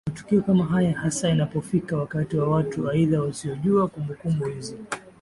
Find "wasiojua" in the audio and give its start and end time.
3.21-3.87